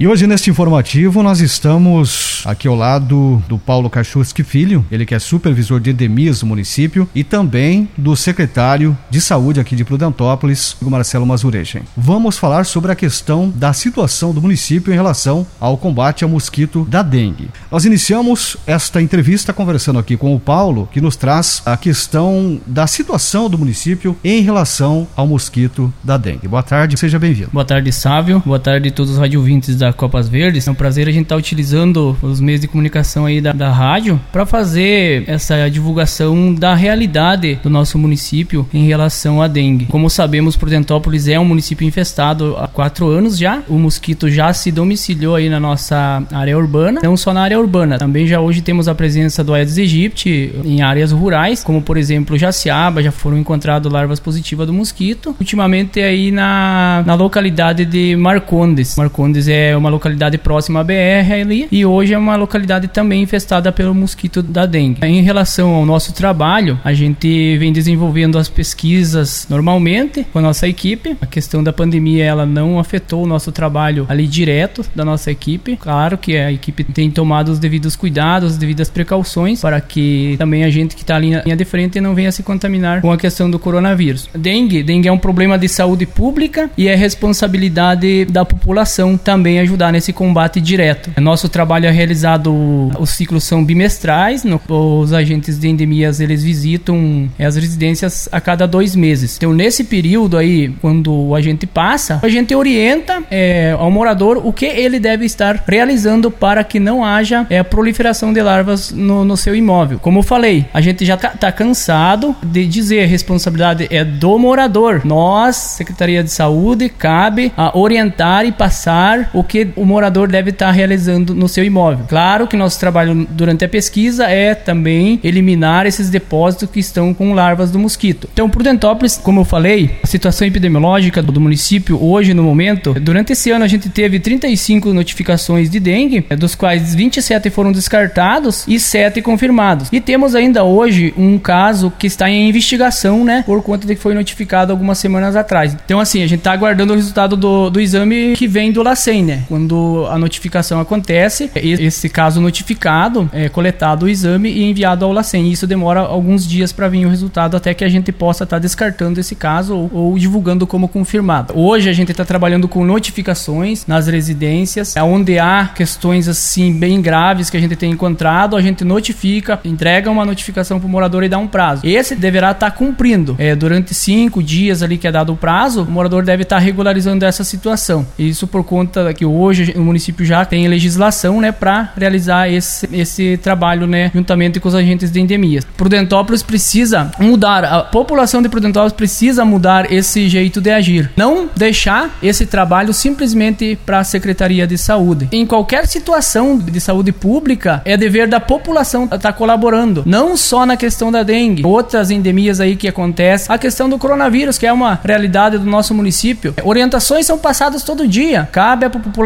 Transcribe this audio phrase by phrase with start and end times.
[0.00, 5.12] E hoje neste informativo nós estamos aqui ao lado do Paulo Kachuski Filho, ele que
[5.12, 10.76] é supervisor de endemias do município e também do secretário de saúde aqui de Prudentópolis,
[10.80, 11.82] o Marcelo Mazurechen.
[11.96, 16.86] Vamos falar sobre a questão da situação do município em relação ao combate ao mosquito
[16.88, 17.50] da dengue.
[17.68, 22.86] Nós iniciamos esta entrevista conversando aqui com o Paulo, que nos traz a questão da
[22.86, 26.46] situação do município em relação ao mosquito da dengue.
[26.46, 27.50] Boa tarde, seja bem-vindo.
[27.52, 28.40] Boa tarde, Sávio.
[28.46, 30.66] Boa tarde a todos os radiovintes da Copas Verdes.
[30.66, 33.70] É um prazer a gente estar tá utilizando os meios de comunicação aí da, da
[33.70, 39.86] rádio para fazer essa divulgação da realidade do nosso município em relação à dengue.
[39.86, 43.62] Como sabemos, Prudentópolis é um município infestado há quatro anos já.
[43.68, 47.98] O mosquito já se domiciliou aí na nossa área urbana, não só na área urbana.
[47.98, 52.36] Também já hoje temos a presença do Aedes aegypti em áreas rurais, como por exemplo
[52.38, 55.34] Jaciaba, já foram encontradas larvas positivas do mosquito.
[55.38, 58.96] Ultimamente aí na, na localidade de Marcondes.
[58.96, 63.70] Marcondes é uma localidade próxima à BR ali e hoje é uma localidade também infestada
[63.72, 65.04] pelo mosquito da dengue.
[65.04, 70.68] Em relação ao nosso trabalho, a gente vem desenvolvendo as pesquisas normalmente com a nossa
[70.68, 71.16] equipe.
[71.20, 75.76] A questão da pandemia ela não afetou o nosso trabalho ali direto da nossa equipe.
[75.76, 80.64] Claro que a equipe tem tomado os devidos cuidados, as devidas precauções para que também
[80.64, 83.16] a gente que está ali na linha de frente não venha se contaminar com a
[83.16, 84.28] questão do coronavírus.
[84.34, 89.92] Dengue, dengue é um problema de saúde pública e é responsabilidade da população também ajudar
[89.92, 91.10] nesse combate direto.
[91.20, 92.50] Nosso trabalho é realizado,
[92.98, 98.66] os ciclos são bimestrais, no, os agentes de endemias eles visitam as residências a cada
[98.66, 99.36] dois meses.
[99.36, 104.52] Então nesse período aí, quando o agente passa, a gente orienta é, ao morador o
[104.52, 109.36] que ele deve estar realizando para que não haja é, proliferação de larvas no, no,
[109.36, 109.98] seu imóvel.
[109.98, 114.38] Como eu falei, a gente já está tá cansado de dizer a responsabilidade é do
[114.38, 115.02] morador.
[115.04, 120.70] Nós, Secretaria de Saúde, cabe a orientar e passar o que o morador deve estar
[120.70, 122.06] realizando no seu imóvel.
[122.08, 127.32] Claro que nosso trabalho durante a pesquisa é também eliminar esses depósitos que estão com
[127.32, 128.28] larvas do mosquito.
[128.32, 133.50] Então, Prudentópolis, como eu falei, a situação epidemiológica do município hoje no momento, durante esse
[133.50, 139.22] ano a gente teve 35 notificações de dengue, dos quais 27 foram descartados e 7
[139.22, 139.88] confirmados.
[139.92, 144.00] E temos ainda hoje um caso que está em investigação, né, por conta de que
[144.00, 145.76] foi notificado algumas semanas atrás.
[145.84, 149.24] Então, assim, a gente está aguardando o resultado do, do exame que vem do LACEN,
[149.24, 149.42] né?
[149.48, 155.50] Quando a notificação acontece, esse caso notificado é coletado o exame e enviado ao LACEN.
[155.50, 158.60] Isso demora alguns dias para vir o resultado até que a gente possa estar tá
[158.60, 161.58] descartando esse caso ou, ou, divulgando como confirmado.
[161.58, 167.48] Hoje a gente está trabalhando com notificações nas residências, onde há questões assim bem graves
[167.48, 171.28] que a gente tem encontrado, a gente notifica, entrega uma notificação para o morador e
[171.28, 171.86] dá um prazo.
[171.86, 173.34] Esse deverá estar tá cumprindo.
[173.38, 176.62] É, durante cinco dias ali que é dado o prazo, o morador deve estar tá
[176.62, 178.06] regularizando essa situação.
[178.18, 183.36] Isso por conta que hoje o município já tem legislação, né, para realizar esse, esse
[183.38, 185.64] trabalho, né, juntamente com os agentes de endemias.
[185.76, 191.10] Prudentópolis precisa mudar, a população de Prudentópolis precisa mudar esse jeito de agir.
[191.16, 195.28] Não deixar esse trabalho simplesmente para a Secretaria de Saúde.
[195.32, 200.64] Em qualquer situação de saúde pública, é dever da população estar tá colaborando, não só
[200.64, 204.72] na questão da dengue, outras endemias aí que acontecem, a questão do coronavírus, que é
[204.72, 206.54] uma realidade do nosso município.
[206.62, 208.48] Orientações são passadas todo dia.
[208.50, 209.17] Cabe à população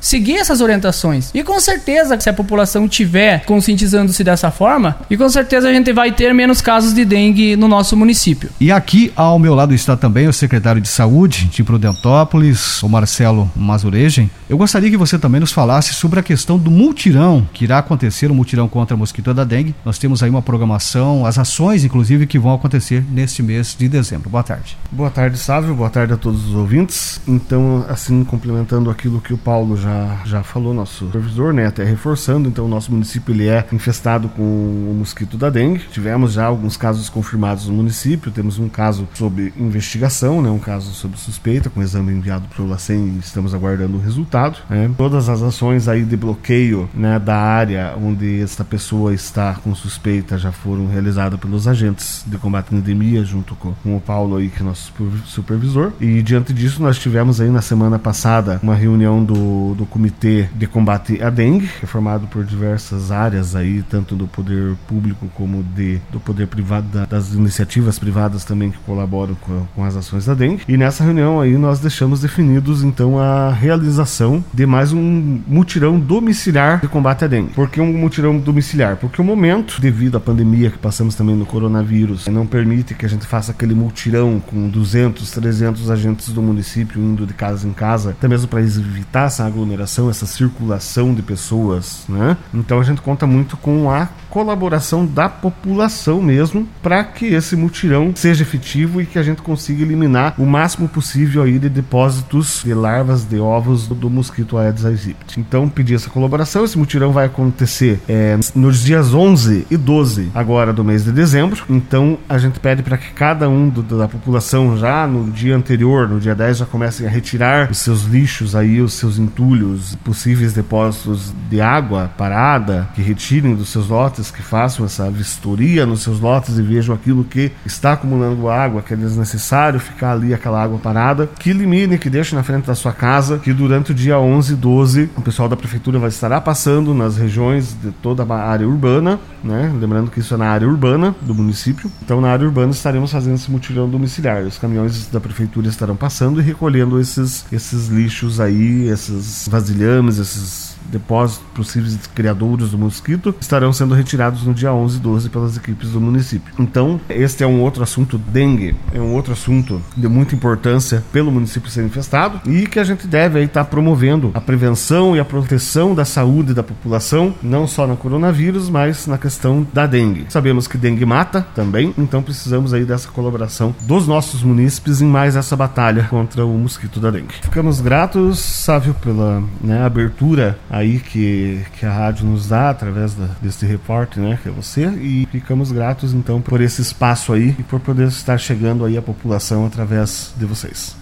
[0.00, 1.30] seguir essas orientações.
[1.34, 5.92] E com certeza, se a população tiver conscientizando-se dessa forma, e com certeza a gente
[5.92, 8.50] vai ter menos casos de dengue no nosso município.
[8.60, 13.50] E aqui ao meu lado está também o secretário de Saúde de Prudentópolis, o Marcelo
[13.54, 14.30] Mazuregen.
[14.50, 18.32] Eu gostaria que você também nos falasse sobre a questão do multirão que irá acontecer,
[18.32, 19.76] o multirão contra a mosquito da dengue.
[19.84, 24.28] Nós temos aí uma programação, as ações inclusive que vão acontecer neste mês de dezembro.
[24.28, 24.76] Boa tarde.
[24.90, 25.72] Boa tarde, Sávio.
[25.72, 27.20] Boa tarde a todos os ouvintes.
[27.28, 32.48] Então, assim, complementando aquilo que o Paulo já, já falou, nosso supervisor, né, até reforçando,
[32.48, 35.84] então o nosso município ele é infestado com o mosquito da dengue.
[35.92, 40.92] Tivemos já alguns casos confirmados no município, temos um caso sob investigação, né, um caso
[40.92, 44.39] sob suspeita, com exame enviado para o LACEN e estamos aguardando o resultado.
[44.68, 44.90] Né.
[44.96, 50.38] Todas as ações aí de bloqueio né, da área onde esta pessoa está com suspeita
[50.38, 54.48] já foram realizadas pelos agentes de combate à endemia, junto com, com o Paulo aí,
[54.48, 54.92] que é nosso
[55.26, 55.92] supervisor.
[56.00, 60.66] E diante disso, nós tivemos aí na semana passada uma reunião do, do Comitê de
[60.66, 65.62] Combate à Dengue, que é formado por diversas áreas aí, tanto do poder público como
[65.62, 70.26] de, do poder privado, da, das iniciativas privadas também que colaboram com, com as ações
[70.26, 70.62] da dengue.
[70.68, 76.80] E nessa reunião aí nós deixamos definidos então a realização de mais um mutirão domiciliar
[76.80, 77.52] de combate à dengue.
[77.54, 78.96] Por que um mutirão domiciliar?
[78.96, 83.08] Porque o momento, devido à pandemia que passamos também no coronavírus, não permite que a
[83.08, 88.10] gente faça aquele mutirão com 200, 300 agentes do município indo de casa em casa,
[88.10, 92.36] até mesmo para evitar essa aglomeração, essa circulação de pessoas, né?
[92.52, 98.12] Então a gente conta muito com a colaboração da população mesmo para que esse mutirão
[98.14, 102.72] seja efetivo e que a gente consiga eliminar o máximo possível aí de depósitos de
[102.72, 105.40] larvas de ovos do, do mosquito Aedes aegypti.
[105.40, 110.72] Então pedir essa colaboração, esse mutirão vai acontecer é, nos dias 11 e 12 agora
[110.72, 111.64] do mês de dezembro.
[111.68, 116.08] Então a gente pede para que cada um do, da população já no dia anterior,
[116.08, 120.52] no dia 10, já comecem a retirar os seus lixos aí, os seus entulhos, possíveis
[120.52, 126.20] depósitos de água parada, que retirem dos seus lotes, que façam essa vistoria nos seus
[126.20, 130.78] lotes e vejam aquilo que está acumulando água, que é desnecessário ficar ali aquela água
[130.78, 134.52] parada, que elimine, que deixe na frente da sua casa, que durante o dia 11
[134.52, 138.66] e 12 o pessoal da prefeitura vai estar passando nas regiões de toda a área
[138.66, 139.72] urbana, né?
[139.78, 141.90] Lembrando que isso é na área urbana do município.
[142.02, 144.42] Então, na área urbana estaremos fazendo esse mutirão domiciliar.
[144.42, 150.79] Os caminhões da prefeitura estarão passando e recolhendo esses, esses lixos aí, esses vasilhames, esses
[150.90, 155.90] depósitos possíveis criadouros do mosquito estarão sendo retirados no dia 11 e 12 pelas equipes
[155.90, 156.52] do município.
[156.58, 161.30] Então, este é um outro assunto, dengue, é um outro assunto de muita importância pelo
[161.30, 165.24] município ser infestado e que a gente deve estar tá promovendo a prevenção e a
[165.24, 170.26] proteção da saúde da população, não só no coronavírus, mas na questão da dengue.
[170.28, 175.36] Sabemos que dengue mata também, então precisamos aí dessa colaboração dos nossos munícipes em mais
[175.36, 177.34] essa batalha contra o mosquito da dengue.
[177.42, 183.26] Ficamos gratos, Sávio, pela né, abertura aí que, que a rádio nos dá através da,
[183.40, 187.62] desse repórter, né, que é você, e ficamos gratos então por esse espaço aí e
[187.62, 190.96] por poder estar chegando aí à população através de vocês.